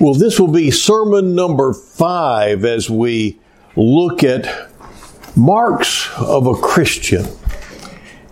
[0.00, 3.40] Well, this will be sermon number five as we
[3.74, 4.70] look at
[5.34, 7.26] marks of a Christian.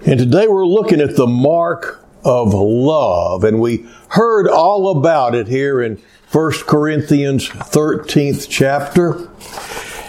[0.06, 3.42] And today we're looking at the mark of love.
[3.42, 6.00] And we heard all about it here in
[6.30, 9.28] 1 Corinthians 13th chapter.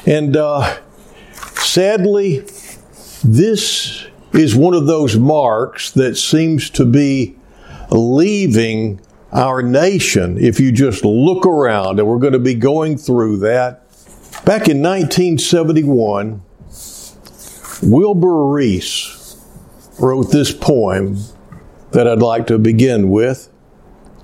[0.06, 0.78] And uh,
[1.34, 2.42] sadly,
[3.24, 7.36] this is one of those marks that seems to be
[7.90, 9.02] leaving
[9.32, 13.84] our nation if you just look around, and we're going to be going through that.
[14.46, 16.42] Back in 1971,
[17.84, 19.38] Wilbur Rees
[20.00, 21.18] wrote this poem
[21.92, 23.50] that I'd like to begin with.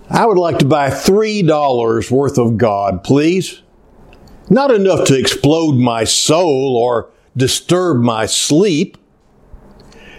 [0.10, 3.62] I would like to buy $3 worth of God, please.
[4.50, 8.98] Not enough to explode my soul or disturb my sleep.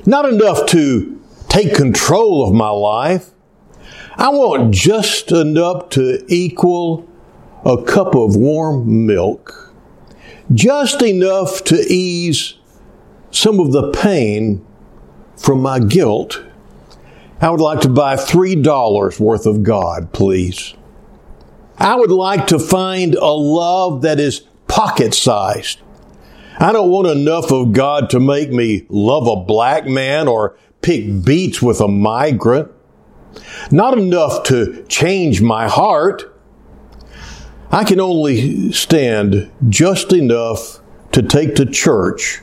[0.06, 3.30] Not enough to take control of my life.
[4.16, 7.08] I want just enough to equal
[7.64, 9.72] a cup of warm milk.
[10.52, 12.54] Just enough to ease
[13.30, 14.64] some of the pain
[15.36, 16.42] from my guilt.
[17.40, 20.74] I would like to buy $3 worth of God, please.
[21.76, 25.80] I would like to find a love that is pocket sized.
[26.58, 31.24] I don't want enough of God to make me love a black man or pick
[31.24, 32.70] beets with a migrant.
[33.70, 36.34] Not enough to change my heart.
[37.70, 40.80] I can only stand just enough
[41.12, 42.40] to take to church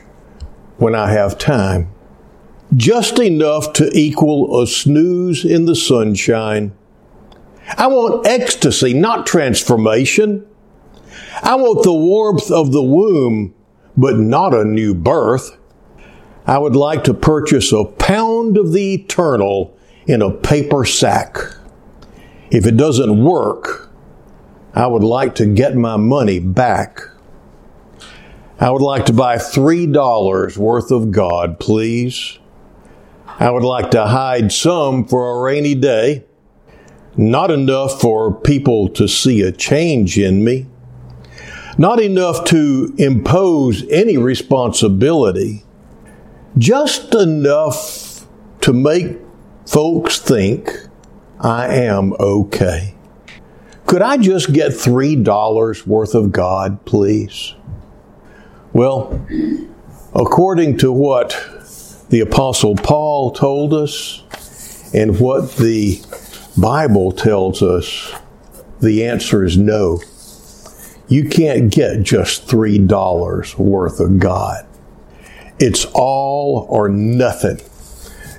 [0.78, 1.92] when I have time.
[2.74, 6.72] Just enough to equal a snooze in the sunshine.
[7.76, 10.46] I want ecstasy, not transformation.
[11.42, 13.54] I want the warmth of the womb,
[13.96, 15.56] but not a new birth.
[16.46, 21.36] I would like to purchase a pound of the eternal in a paper sack.
[22.50, 23.90] If it doesn't work,
[24.74, 27.00] I would like to get my money back.
[28.58, 32.38] I would like to buy $3 worth of God, please.
[33.26, 36.24] I would like to hide some for a rainy day,
[37.16, 40.66] not enough for people to see a change in me,
[41.78, 45.64] not enough to impose any responsibility,
[46.58, 48.26] just enough
[48.60, 49.16] to make
[49.72, 50.70] folks think
[51.40, 52.94] I am okay.
[53.86, 57.54] Could I just get $3 worth of God, please?
[58.74, 59.26] Well,
[60.14, 61.30] according to what
[62.10, 64.22] the Apostle Paul told us
[64.92, 66.02] and what the
[66.58, 68.12] Bible tells us,
[68.80, 70.02] the answer is no.
[71.08, 74.66] You can't get just $3 worth of God.
[75.58, 77.58] It's all or nothing.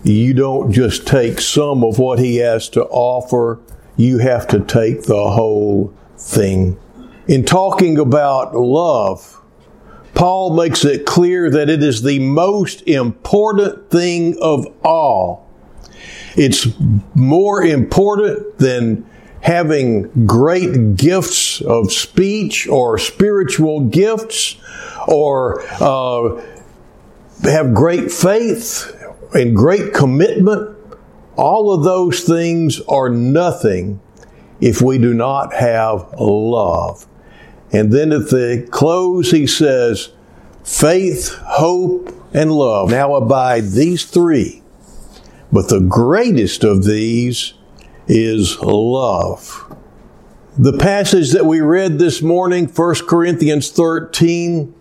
[0.03, 3.59] You don't just take some of what He has to offer,
[3.95, 6.77] you have to take the whole thing.
[7.27, 9.41] In talking about love,
[10.13, 15.49] Paul makes it clear that it is the most important thing of all.
[16.35, 16.67] It's
[17.15, 19.09] more important than
[19.41, 24.57] having great gifts of speech or spiritual gifts
[25.07, 26.41] or uh,
[27.43, 29.02] have great faith
[29.33, 30.77] and great commitment.
[31.35, 33.99] All of those things are nothing
[34.61, 37.07] if we do not have love.
[37.71, 40.11] And then at the close, he says,
[40.63, 42.91] faith, hope, and love.
[42.91, 44.61] Now abide these three.
[45.51, 47.53] But the greatest of these
[48.07, 49.75] is love.
[50.57, 54.73] The passage that we read this morning, 1 Corinthians 13,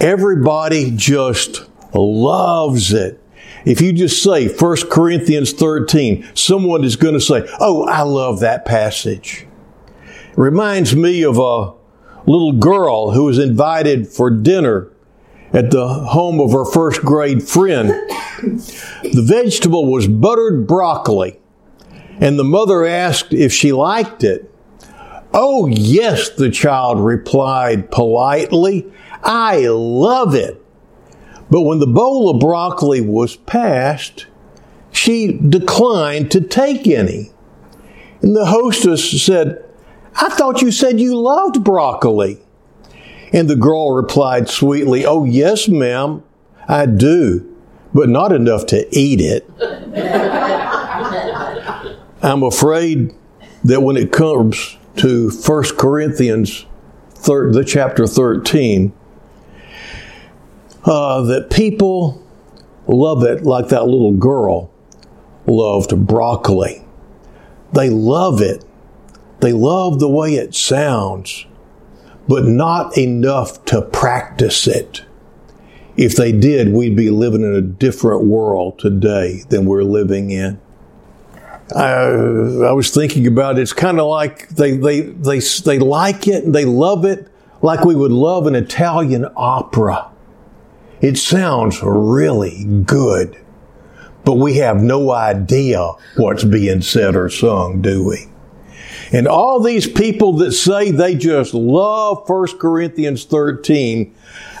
[0.00, 1.64] everybody just
[1.94, 3.19] loves it.
[3.64, 8.40] If you just say 1 Corinthians 13, someone is going to say, Oh, I love
[8.40, 9.46] that passage.
[10.04, 11.74] It reminds me of a
[12.26, 14.90] little girl who was invited for dinner
[15.52, 17.90] at the home of her first grade friend.
[18.40, 21.40] The vegetable was buttered broccoli,
[22.20, 24.46] and the mother asked if she liked it.
[25.32, 28.90] Oh, yes, the child replied politely.
[29.22, 30.64] I love it.
[31.50, 34.26] But when the bowl of broccoli was passed,
[34.92, 37.30] she declined to take any.
[38.22, 39.64] And the hostess said,
[40.14, 42.38] I thought you said you loved broccoli.
[43.32, 46.22] And the girl replied sweetly, Oh, yes, ma'am,
[46.68, 47.46] I do,
[47.94, 49.48] but not enough to eat it.
[52.22, 53.14] I'm afraid
[53.64, 56.66] that when it comes to 1 Corinthians,
[57.10, 58.92] thir- the chapter 13,
[60.84, 62.22] uh, that people
[62.86, 64.70] love it like that little girl
[65.46, 66.84] loved broccoli.
[67.72, 68.64] They love it
[69.40, 71.46] They love the way it sounds,
[72.28, 75.02] but not enough to practice it.
[75.96, 80.60] If they did, we'd be living in a different world today than we're living in.
[81.74, 83.62] I, I was thinking about it.
[83.62, 87.28] It's kind of like they, they, they, they like it and they love it
[87.62, 90.10] like we would love an Italian opera.
[91.00, 93.36] It sounds really good,
[94.24, 98.26] but we have no idea what's being said or sung, do we?
[99.12, 104.14] And all these people that say they just love 1 Corinthians 13,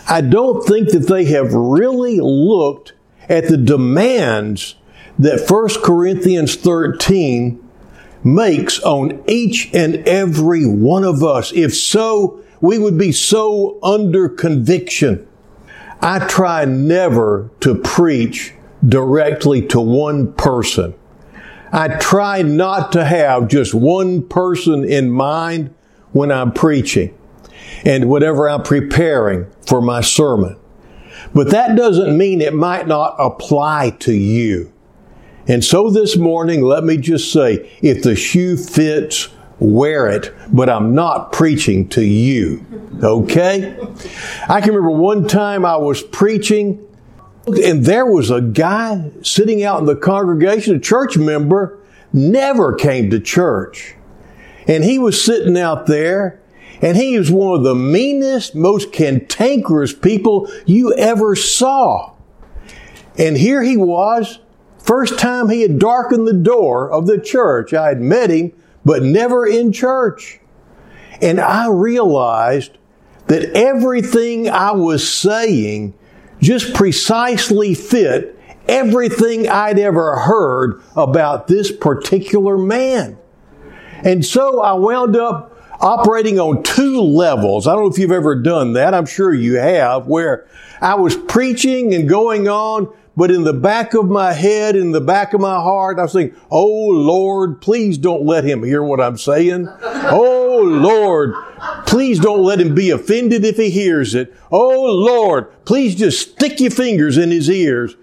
[0.08, 2.94] I don't think that they have really looked
[3.28, 4.74] at the demands
[5.18, 7.62] that 1 Corinthians 13
[8.24, 11.52] makes on each and every one of us.
[11.52, 15.26] If so, we would be so under conviction.
[16.02, 18.54] I try never to preach
[18.86, 20.94] directly to one person.
[21.72, 25.74] I try not to have just one person in mind
[26.12, 27.16] when I'm preaching
[27.84, 30.56] and whatever I'm preparing for my sermon.
[31.34, 34.72] But that doesn't mean it might not apply to you.
[35.46, 39.28] And so this morning, let me just say, if the shoe fits,
[39.60, 42.64] wear it, but I'm not preaching to you.
[43.02, 43.78] Okay?
[44.48, 46.84] I can remember one time I was preaching
[47.46, 51.78] and there was a guy sitting out in the congregation, a church member,
[52.12, 53.94] never came to church.
[54.66, 56.40] And he was sitting out there
[56.82, 62.14] and he was one of the meanest, most cantankerous people you ever saw.
[63.18, 64.38] And here he was,
[64.78, 67.74] first time he had darkened the door of the church.
[67.74, 68.52] I had met him,
[68.90, 70.40] but never in church.
[71.22, 72.76] And I realized
[73.28, 75.94] that everything I was saying
[76.40, 83.16] just precisely fit everything I'd ever heard about this particular man.
[84.02, 87.68] And so I wound up operating on two levels.
[87.68, 88.92] I don't know if you've ever done that.
[88.92, 90.48] I'm sure you have, where
[90.80, 95.00] I was preaching and going on, but in the back of my head, in the
[95.00, 99.00] back of my heart, I was thinking, Oh Lord, please don't let him hear what
[99.00, 99.68] I'm saying.
[99.82, 101.34] Oh Lord,
[101.86, 104.34] please don't let him be offended if he hears it.
[104.50, 107.96] Oh Lord, please just stick your fingers in his ears.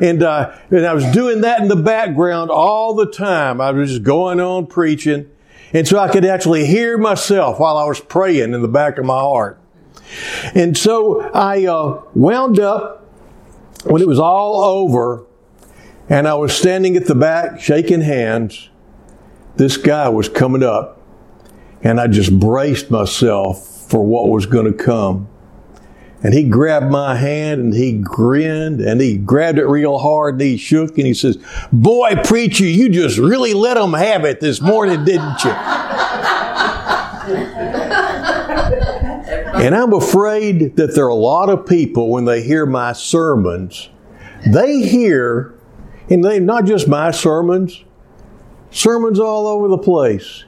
[0.00, 3.60] And, uh, and I was doing that in the background all the time.
[3.60, 5.30] I was just going on preaching.
[5.72, 9.04] And so I could actually hear myself while I was praying in the back of
[9.04, 9.60] my heart.
[10.54, 13.03] And so I uh, wound up
[13.84, 15.24] when it was all over
[16.08, 18.68] and I was standing at the back shaking hands.
[19.56, 21.00] This guy was coming up
[21.82, 25.28] and I just braced myself for what was going to come.
[26.22, 30.40] And he grabbed my hand and he grinned and he grabbed it real hard and
[30.40, 31.38] he shook and he says,
[31.70, 35.50] Boy, preacher, you just really let them have it this morning, didn't you?
[39.64, 43.88] And I'm afraid that there are a lot of people when they hear my sermons,
[44.46, 45.54] they hear,
[46.10, 47.82] and they not just my sermons,
[48.70, 50.44] sermons all over the place.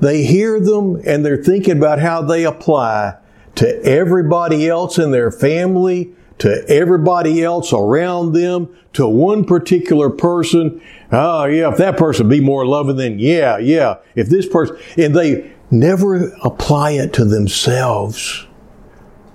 [0.00, 3.16] They hear them and they're thinking about how they apply
[3.54, 10.82] to everybody else in their family, to everybody else around them, to one particular person.
[11.12, 13.96] Oh, yeah, if that person be more loving, then yeah, yeah.
[14.14, 18.46] If this person, and they never apply it to themselves.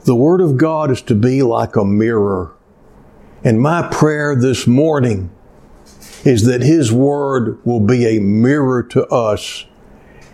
[0.05, 2.53] The Word of God is to be like a mirror.
[3.43, 5.31] And my prayer this morning
[6.23, 9.65] is that His Word will be a mirror to us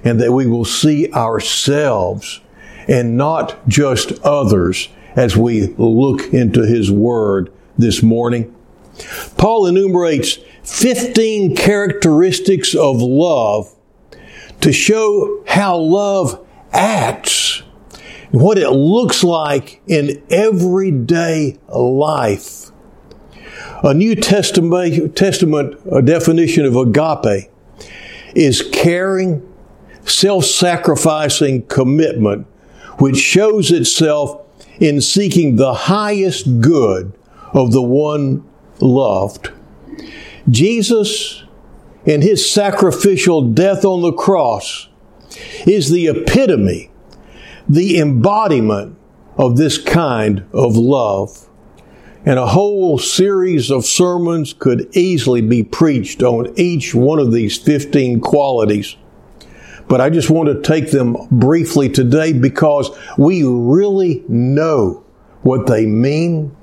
[0.03, 2.41] and that we will see ourselves
[2.87, 8.53] and not just others as we look into His Word this morning.
[9.37, 13.73] Paul enumerates 15 characteristics of love
[14.61, 17.63] to show how love acts,
[18.31, 22.71] what it looks like in everyday life.
[23.83, 27.49] A New Testament, a definition of agape
[28.33, 29.47] is caring,
[30.05, 32.47] self-sacrificing commitment
[32.99, 34.41] which shows itself
[34.79, 37.11] in seeking the highest good
[37.53, 38.43] of the one
[38.79, 39.51] loved.
[40.49, 41.43] Jesus,
[42.05, 44.89] in his sacrificial death on the cross,
[45.65, 46.91] is the epitome,
[47.67, 48.97] the embodiment
[49.37, 51.47] of this kind of love.
[52.25, 57.57] And a whole series of sermons could easily be preached on each one of these
[57.57, 58.95] 15 qualities.
[59.89, 65.03] But I just want to take them briefly today because we really know
[65.41, 66.55] what they mean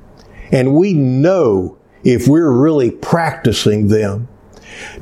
[0.50, 4.28] and we know if we're really practicing them.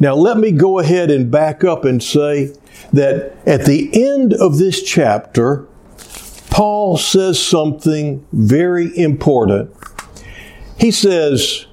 [0.00, 2.54] Now let me go ahead and back up and say
[2.92, 5.66] that at the end of this chapter,
[6.50, 9.70] Paul says something very important.
[10.78, 11.66] He says,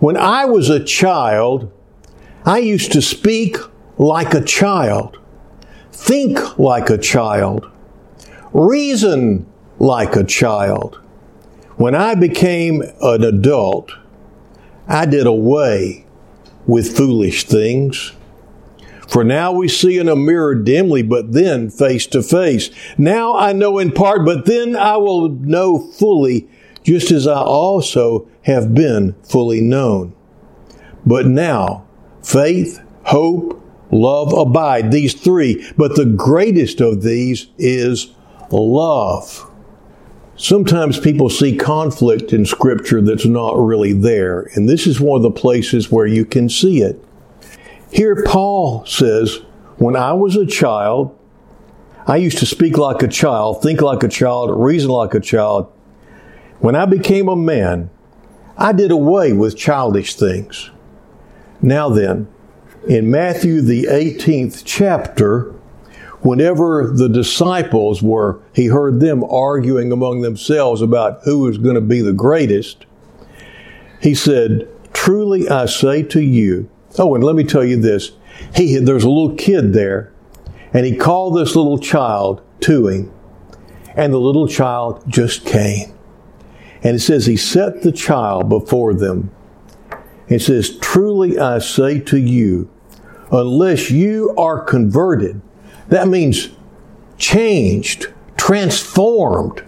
[0.00, 1.70] When I was a child,
[2.44, 3.58] I used to speak
[3.98, 5.18] like a child,
[5.92, 7.70] think like a child,
[8.52, 9.46] reason
[9.78, 10.98] like a child.
[11.76, 13.92] When I became an adult,
[14.88, 16.06] I did away
[16.66, 18.12] with foolish things.
[19.06, 22.70] For now we see in a mirror dimly, but then face to face.
[22.96, 26.48] Now I know in part, but then I will know fully,
[26.82, 30.14] just as I also have been fully known.
[31.06, 31.86] But now,
[32.22, 38.14] faith, hope, love abide, these three, but the greatest of these is
[38.50, 39.47] love.
[40.38, 45.22] Sometimes people see conflict in Scripture that's not really there, and this is one of
[45.24, 47.04] the places where you can see it.
[47.90, 49.40] Here, Paul says,
[49.78, 51.18] When I was a child,
[52.06, 55.72] I used to speak like a child, think like a child, reason like a child.
[56.60, 57.90] When I became a man,
[58.56, 60.70] I did away with childish things.
[61.60, 62.28] Now then,
[62.86, 65.52] in Matthew, the 18th chapter,
[66.20, 71.80] whenever the disciples were, he heard them arguing among themselves about who was going to
[71.80, 72.86] be the greatest.
[74.00, 78.12] He said, Truly I say to you, oh, and let me tell you this.
[78.54, 80.12] He, there's a little kid there,
[80.72, 83.12] and he called this little child to him,
[83.96, 85.92] and the little child just came.
[86.82, 89.30] And it says he set the child before them.
[90.28, 92.70] It says, Truly I say to you,
[93.32, 95.40] unless you are converted,
[95.88, 96.50] that means
[97.16, 99.64] changed, transformed,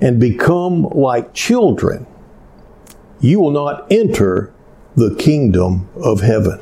[0.00, 2.06] and become like children.
[3.20, 4.52] You will not enter
[4.96, 6.60] the kingdom of heaven.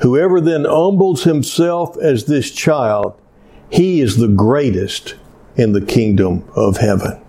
[0.00, 3.20] Whoever then humbles himself as this child,
[3.70, 5.16] he is the greatest
[5.56, 7.20] in the kingdom of heaven.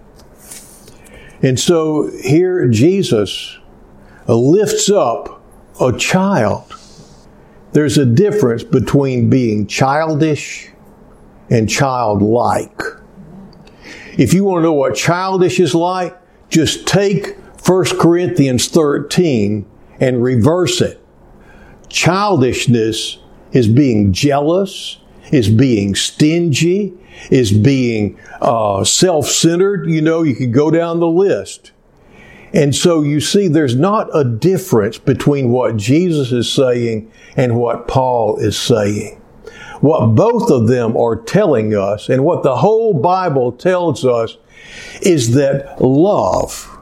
[1.42, 3.58] And so here Jesus
[4.28, 5.42] lifts up
[5.80, 6.77] a child
[7.78, 10.72] there's a difference between being childish
[11.52, 12.82] and childlike.
[14.18, 16.20] If you want to know what childish is like,
[16.50, 19.70] just take 1 Corinthians 13
[20.00, 21.00] and reverse it.
[21.88, 23.20] Childishness
[23.52, 24.98] is being jealous,
[25.32, 26.96] is being stingy,
[27.30, 29.88] is being uh, self centered.
[29.88, 31.74] You know, you could go down the list.
[32.54, 37.88] And so you see, there's not a difference between what Jesus is saying and what
[37.88, 39.22] Paul is saying.
[39.82, 44.38] What both of them are telling us and what the whole Bible tells us
[45.02, 46.80] is that love,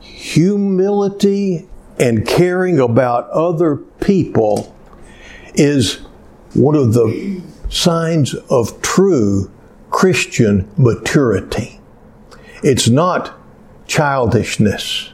[0.00, 4.74] humility, and caring about other people
[5.54, 5.96] is
[6.54, 9.50] one of the signs of true
[9.90, 11.78] Christian maturity.
[12.62, 13.38] It's not
[13.92, 15.12] childishness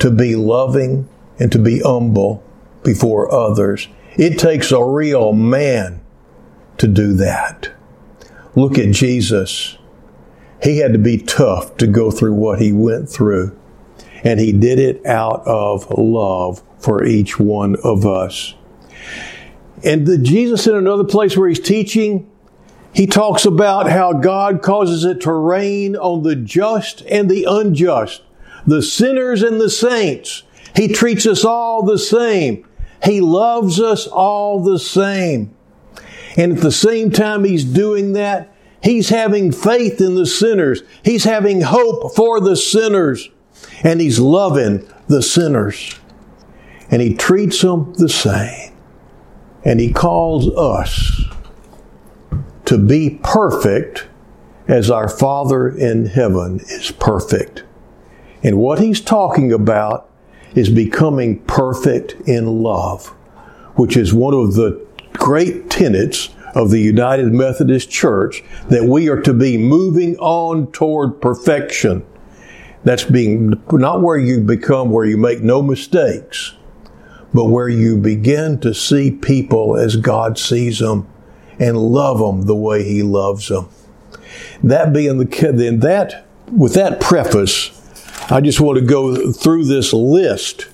[0.00, 2.42] to be loving and to be humble
[2.82, 3.86] before others.
[4.16, 6.00] It takes a real man
[6.78, 7.70] to do that.
[8.56, 9.78] Look at Jesus.
[10.60, 13.56] He had to be tough to go through what he went through.
[14.24, 18.54] And he did it out of love for each one of us.
[19.84, 22.28] And the Jesus in another place where he's teaching,
[22.96, 28.22] he talks about how God causes it to rain on the just and the unjust,
[28.66, 30.44] the sinners and the saints.
[30.74, 32.66] He treats us all the same.
[33.04, 35.54] He loves us all the same.
[36.38, 40.82] And at the same time he's doing that, he's having faith in the sinners.
[41.02, 43.28] He's having hope for the sinners.
[43.84, 45.96] And he's loving the sinners.
[46.90, 48.74] And he treats them the same.
[49.66, 51.26] And he calls us
[52.66, 54.06] to be perfect
[54.68, 57.64] as our Father in heaven is perfect.
[58.42, 60.10] And what he's talking about
[60.54, 63.08] is becoming perfect in love,
[63.76, 69.20] which is one of the great tenets of the United Methodist Church that we are
[69.20, 72.04] to be moving on toward perfection.
[72.82, 76.54] That's being not where you become where you make no mistakes,
[77.34, 81.08] but where you begin to see people as God sees them
[81.58, 83.68] and love them the way He loves them.
[84.62, 87.70] That being the then that with that preface,
[88.30, 90.68] I just want to go through this list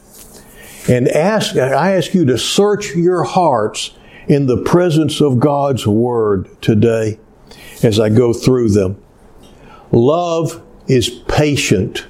[0.88, 1.56] and ask.
[1.56, 3.96] I ask you to search your hearts
[4.28, 7.18] in the presence of God's Word today
[7.82, 9.02] as I go through them.
[9.90, 12.06] Love is patient.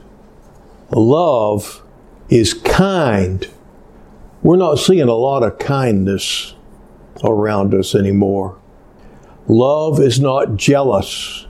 [0.91, 1.83] Love
[2.29, 3.49] is kind.
[4.43, 6.55] We're not seeing a lot of kindness
[7.25, 8.59] around us anymore.
[9.53, 11.47] Love is not jealous.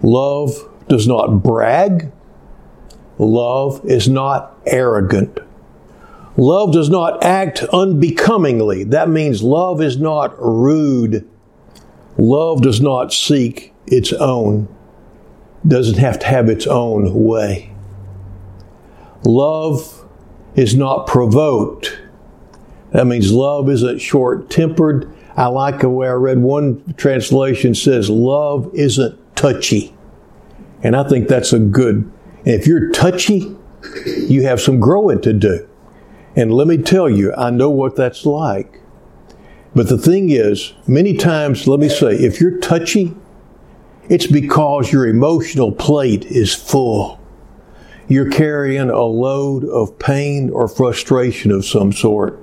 [0.00, 2.10] Love does not brag.
[3.18, 5.38] Love is not arrogant.
[6.38, 8.82] Love does not act unbecomingly.
[8.82, 11.28] That means love is not rude.
[12.16, 14.74] Love does not seek its own,
[15.68, 17.74] doesn't have to have its own way.
[19.22, 20.06] Love
[20.54, 21.98] is not provoked.
[22.92, 25.12] That means love isn't short tempered.
[25.36, 29.94] I like the way I read one translation says love isn't touchy.
[30.82, 32.10] And I think that's a good.
[32.46, 33.54] And if you're touchy,
[34.28, 35.68] you have some growing to do.
[36.34, 38.80] And let me tell you, I know what that's like.
[39.74, 43.14] But the thing is, many times, let me say, if you're touchy,
[44.08, 47.20] it's because your emotional plate is full.
[48.08, 52.42] You're carrying a load of pain or frustration of some sort.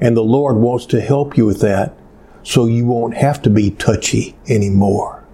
[0.00, 1.96] And the Lord wants to help you with that
[2.42, 5.24] so you won't have to be touchy anymore.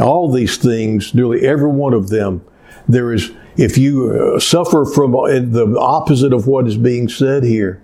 [0.00, 2.44] All these things, nearly every one of them,
[2.88, 7.42] there is if you uh, suffer from uh, the opposite of what is being said
[7.42, 7.82] here,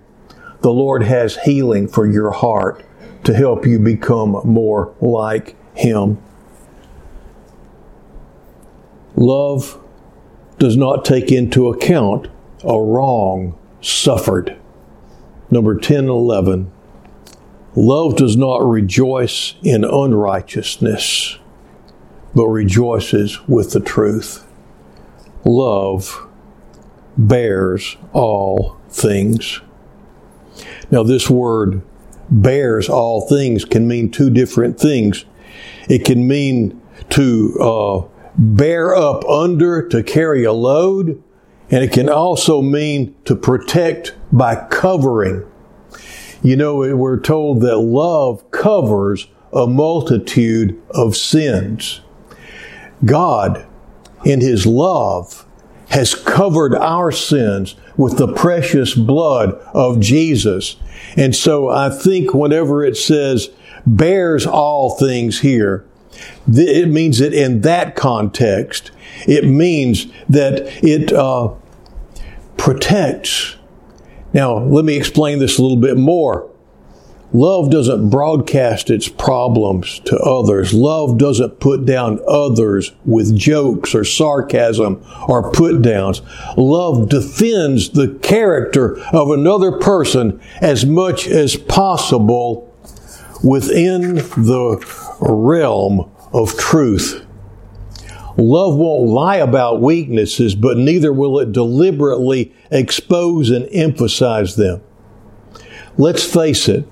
[0.61, 2.83] the Lord has healing for your heart
[3.25, 6.17] to help you become more like Him.
[9.15, 9.81] Love
[10.57, 12.29] does not take into account
[12.63, 14.57] a wrong suffered.
[15.51, 16.71] Number 10 and 11.
[17.75, 21.37] Love does not rejoice in unrighteousness,
[22.33, 24.45] but rejoices with the truth
[25.45, 26.27] love
[27.17, 29.61] bears all things.
[30.91, 31.81] Now, this word
[32.29, 35.25] bears all things can mean two different things.
[35.87, 41.21] It can mean to uh, bear up under, to carry a load,
[41.69, 45.45] and it can also mean to protect by covering.
[46.45, 52.01] You know, we're told that love covers a multitude of sins.
[53.03, 53.65] God
[54.23, 55.43] in His love
[55.89, 60.75] has covered our sins with the precious blood of Jesus.
[61.17, 63.49] And so I think whenever it says
[63.87, 65.83] bears all things here,
[66.47, 68.91] it means that in that context,
[69.27, 71.55] it means that it uh,
[72.55, 73.54] protects.
[74.35, 76.51] Now, let me explain this a little bit more.
[77.31, 80.73] Love doesn't broadcast its problems to others.
[80.73, 86.21] Love doesn't put down others with jokes or sarcasm or put downs.
[86.57, 92.69] Love defends the character of another person as much as possible
[93.41, 94.85] within the
[95.21, 97.24] realm of truth.
[98.37, 104.81] Love won't lie about weaknesses, but neither will it deliberately expose and emphasize them.
[105.97, 106.85] Let's face it,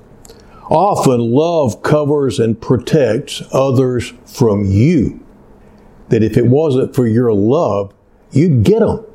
[0.70, 5.24] Often love covers and protects others from you.
[6.10, 7.94] That if it wasn't for your love,
[8.32, 9.06] you'd get them.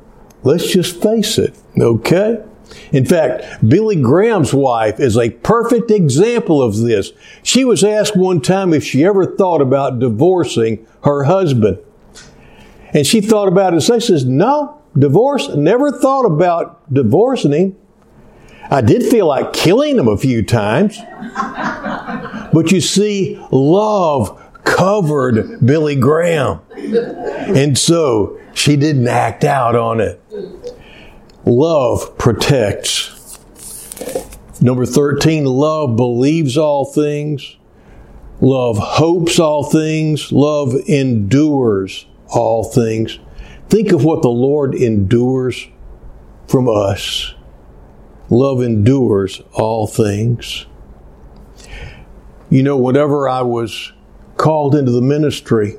[0.43, 2.43] Let's just face it, okay?
[2.91, 7.11] In fact, Billy Graham's wife is a perfect example of this.
[7.41, 11.79] She was asked one time if she ever thought about divorcing her husband.
[12.93, 17.75] And she thought about it and she says, no, divorce, never thought about divorcing him.
[18.71, 20.97] I did feel like killing him a few times.
[22.51, 26.61] But you see, love covered Billy Graham.
[26.75, 30.21] And so she didn't act out on it.
[31.45, 33.15] Love protects.
[34.61, 37.55] Number 13, love believes all things.
[38.41, 40.31] Love hopes all things.
[40.31, 43.19] Love endures all things.
[43.69, 45.67] Think of what the Lord endures
[46.47, 47.33] from us.
[48.29, 50.65] Love endures all things.
[52.49, 53.93] You know, whenever I was
[54.37, 55.75] called into the ministry,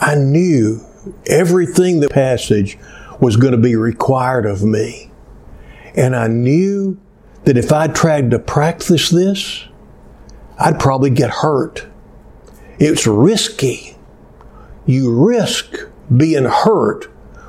[0.00, 0.80] I knew
[1.26, 2.78] everything the passage
[3.20, 5.10] was going to be required of me.
[5.96, 6.98] And I knew
[7.44, 9.64] that if I tried to practice this,
[10.58, 11.86] I'd probably get hurt.
[12.78, 13.97] It's risky.
[14.88, 15.76] You risk
[16.16, 17.04] being hurt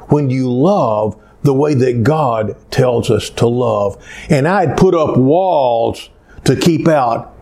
[0.09, 3.97] when you love the way that God tells us to love.
[4.29, 6.09] And I'd put up walls
[6.43, 7.33] to keep out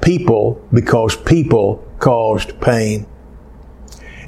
[0.00, 3.06] people because people caused pain.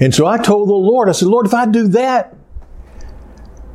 [0.00, 2.34] And so I told the Lord, I said, Lord, if I do that,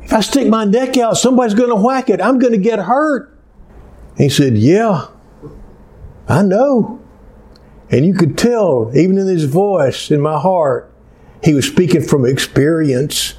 [0.02, 2.20] if I stick my neck out, somebody's going to whack it.
[2.20, 3.34] I'm going to get hurt.
[4.18, 5.08] He said, Yeah,
[6.28, 7.00] I know.
[7.90, 10.93] And you could tell, even in his voice, in my heart,
[11.44, 13.34] he was speaking from experience.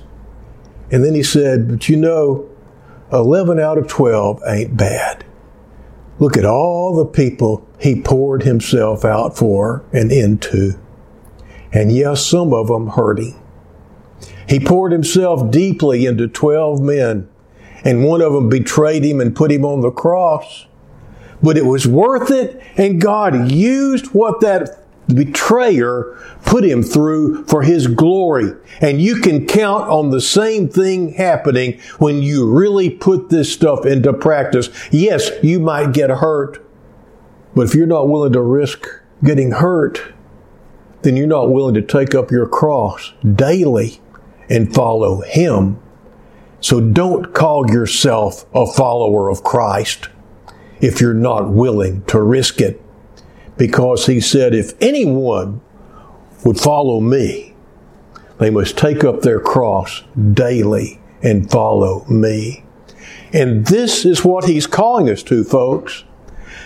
[0.92, 2.48] And then he said, But you know,
[3.12, 5.26] 11 out of 12 ain't bad.
[6.20, 10.80] Look at all the people he poured himself out for and into.
[11.74, 13.34] And yes, some of them hurt him.
[14.48, 17.28] He poured himself deeply into 12 men,
[17.84, 20.68] and one of them betrayed him and put him on the cross.
[21.42, 27.64] But it was worth it, and God used what that betrayer put him through for
[27.64, 28.52] his glory.
[28.82, 33.86] And you can count on the same thing happening when you really put this stuff
[33.86, 34.70] into practice.
[34.92, 36.66] Yes, you might get hurt,
[37.56, 38.88] but if you're not willing to risk
[39.24, 40.14] getting hurt,
[41.02, 44.02] then you're not willing to take up your cross daily
[44.50, 45.80] and follow Him.
[46.62, 50.10] So don't call yourself a follower of Christ
[50.82, 52.82] if you're not willing to risk it
[53.58, 55.62] because he said, If anyone
[56.44, 57.54] would follow me,
[58.38, 62.64] they must take up their cross daily and follow me.
[63.34, 66.04] And this is what he's calling us to, folks.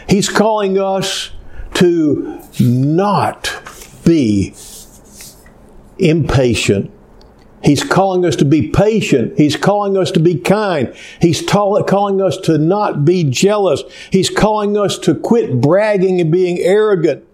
[0.08, 1.32] He's calling us
[1.76, 3.62] to not
[4.04, 4.54] be
[5.98, 6.92] impatient
[7.64, 9.38] He's calling us to be patient.
[9.38, 10.96] He's calling us to be kind.
[11.22, 13.84] He's calling us to not be jealous.
[14.12, 17.26] He's calling us to quit bragging and being arrogant,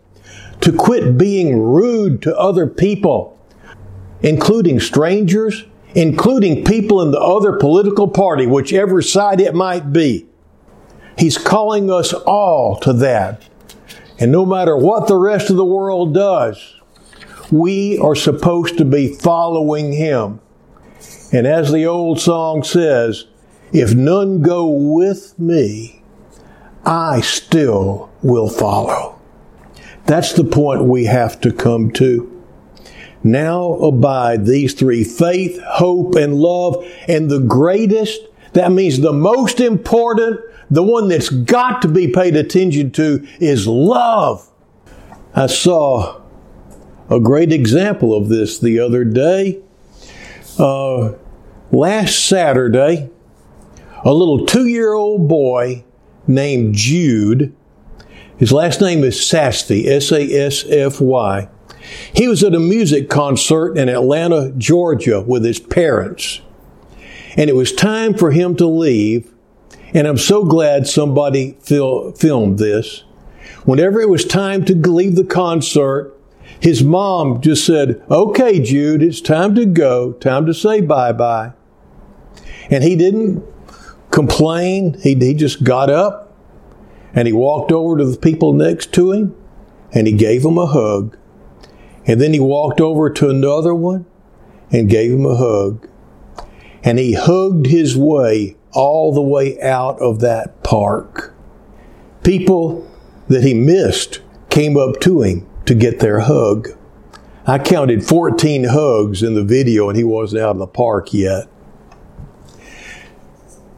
[0.62, 3.40] to quit being rude to other people,
[4.22, 10.26] including strangers, including people in the other political party, whichever side it might be.
[11.18, 13.48] He's calling us all to that.
[14.20, 16.76] And no matter what the rest of the world does,
[17.52, 20.40] we are supposed to be following Him.
[21.32, 23.26] And as the old song says,
[23.74, 26.02] if none go with me,
[26.86, 29.20] I still will follow.
[30.06, 32.32] That's the point we have to come to.
[33.24, 36.86] Now abide these three faith, hope, and love.
[37.08, 38.22] And the greatest,
[38.54, 43.68] that means the most important, the one that's got to be paid attention to, is
[43.68, 44.48] love.
[45.34, 46.22] I saw
[47.10, 49.62] a great example of this the other day.
[50.58, 51.14] Uh,
[51.72, 53.10] last Saturday,
[54.04, 55.84] a little two year old boy
[56.28, 57.56] named Jude,
[58.38, 61.50] his last name is Sasfy, S A S F Y.
[62.14, 66.42] He was at a music concert in Atlanta, Georgia with his parents.
[67.38, 69.32] And it was time for him to leave.
[69.94, 73.04] And I'm so glad somebody fil- filmed this.
[73.66, 76.15] Whenever it was time to leave the concert,
[76.60, 81.54] his mom just said, Okay, Jude, it's time to go, time to say bye bye.
[82.70, 83.44] And he didn't
[84.12, 85.00] complain.
[85.02, 86.34] He, he just got up
[87.14, 89.36] and he walked over to the people next to him
[89.92, 91.18] and he gave them a hug.
[92.06, 94.06] And then he walked over to another one
[94.72, 95.88] and gave him a hug.
[96.84, 101.34] And he hugged his way all the way out of that park.
[102.24, 102.90] People
[103.28, 106.70] that he missed came up to him to get their hug.
[107.48, 111.48] I counted 14 hugs in the video and he wasn't out in the park yet.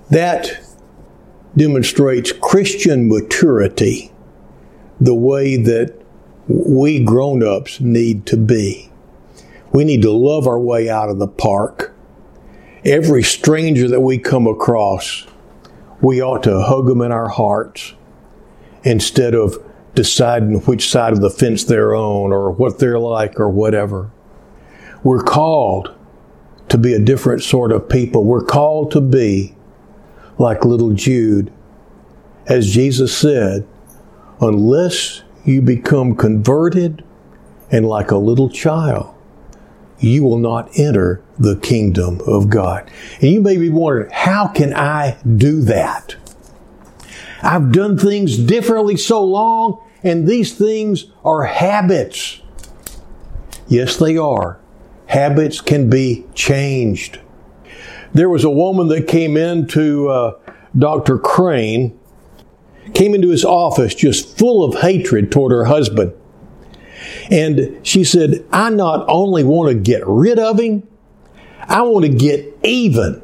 [0.10, 0.64] That
[1.56, 4.12] demonstrates Christian maturity
[5.02, 5.94] the way that
[6.48, 8.90] we grown ups need to be.
[9.74, 11.94] We need to love our way out of the park.
[12.86, 15.28] Every stranger that we come across,
[16.00, 17.94] we ought to hug them in our hearts
[18.84, 19.58] instead of
[19.98, 24.12] deciding which side of the fence they're on or what they're like or whatever.
[25.04, 25.92] We're called
[26.70, 28.24] to be a different sort of people.
[28.24, 29.56] We're called to be
[30.38, 31.52] like little Jude.
[32.46, 33.68] As Jesus said,
[34.40, 37.04] unless you become converted
[37.72, 39.16] and like a little child,
[39.98, 42.88] you will not enter the kingdom of God.
[43.20, 46.18] And you may be wondering, how can I do that?
[47.42, 52.42] I've done things differently so long and these things are habits.
[53.68, 54.60] Yes, they are.
[55.08, 57.20] Habits can be changed.
[58.14, 60.34] There was a woman that came into uh,
[60.78, 61.18] Dr.
[61.18, 61.98] Crane,
[62.94, 66.14] came into his office just full of hatred toward her husband.
[67.30, 70.88] And she said, I not only want to get rid of him,
[71.68, 73.22] I want to get even.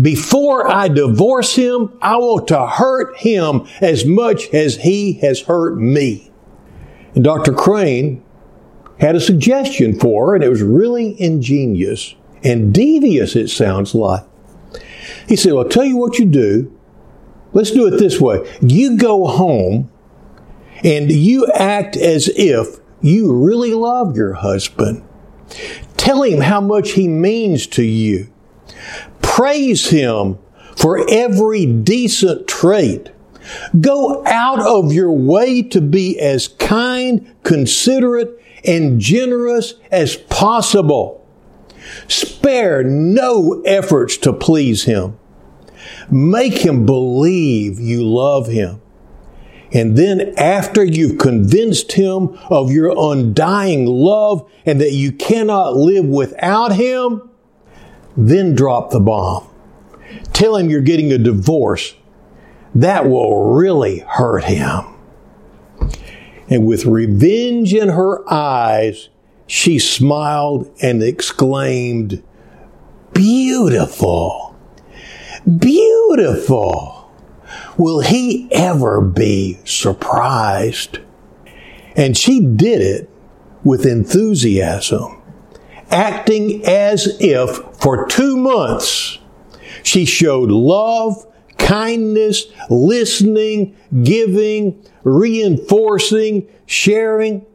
[0.00, 5.76] Before I divorce him, I want to hurt him as much as he has hurt
[5.76, 6.30] me.
[7.14, 7.52] And Dr.
[7.52, 8.22] Crane
[8.98, 14.24] had a suggestion for her, and it was really ingenious and devious, it sounds like.
[15.28, 16.72] He said, Well, I'll tell you what you do.
[17.52, 18.46] Let's do it this way.
[18.60, 19.90] You go home
[20.84, 25.02] and you act as if you really love your husband.
[25.96, 28.30] Tell him how much he means to you.
[29.36, 30.38] Praise Him
[30.76, 33.10] for every decent trait
[33.78, 41.22] Go out of your way to be as kind, considerate, and generous as possible.
[42.08, 45.18] Spare no efforts to please Him.
[46.10, 48.80] Make Him believe you love Him.
[49.70, 56.06] And then after you've convinced Him of your undying love and that you cannot live
[56.06, 57.28] without Him,
[58.16, 59.48] then drop the bomb.
[60.32, 61.94] Tell Him you're getting a divorce.
[62.74, 64.84] That will really hurt Him.
[66.48, 69.08] And with revenge in her eyes,
[69.46, 72.22] she smiled and exclaimed,
[73.12, 74.56] Beautiful!
[75.58, 77.10] Beautiful!
[77.78, 80.98] Will he ever be surprised?
[81.94, 83.10] And she did it
[83.64, 85.15] with enthusiasm,
[85.90, 89.18] acting as if for two months
[89.82, 91.26] she showed love,
[91.58, 97.46] kindness, listening, giving, reinforcing, sharing,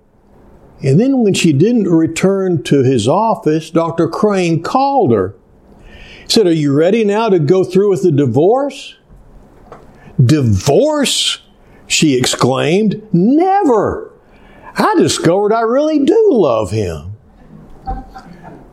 [0.84, 4.08] and then when she didn't return to his office, Dr.
[4.08, 5.36] Crane called her.
[6.24, 8.96] He said, Are you ready now to go through with the divorce?
[10.24, 11.42] Divorce?
[11.86, 13.02] She exclaimed.
[13.12, 14.12] Never.
[14.76, 17.11] I discovered I really do love him.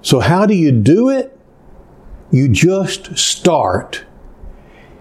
[0.08, 1.38] So, how do you do it?
[2.30, 4.06] You just start.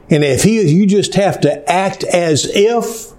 [0.10, 3.14] And if he, you just have to act as if,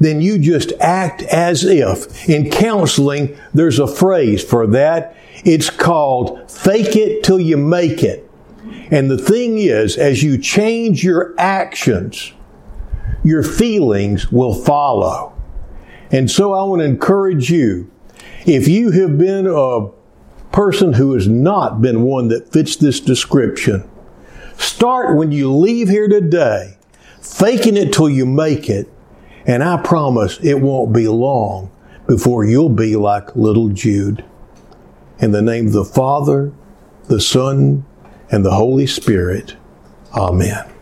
[0.00, 2.26] then you just act as if.
[2.30, 5.18] In counseling, there's a phrase for that.
[5.44, 8.26] It's called fake it till you make it.
[8.90, 12.32] And the thing is, as you change your actions,
[13.22, 15.38] your feelings will follow.
[16.10, 17.90] And so I want to encourage you,
[18.46, 19.90] if you have been a
[20.54, 23.90] person who has not been one that fits this description,
[24.56, 26.78] start when you leave here today,
[27.20, 28.88] faking it till you make it,
[29.46, 31.72] and I promise it won't be long
[32.06, 34.24] before you'll be like little Jude.
[35.18, 36.52] In the name of the Father,
[37.08, 37.84] the Son,
[38.30, 39.56] and the Holy Spirit.
[40.16, 40.73] Amen.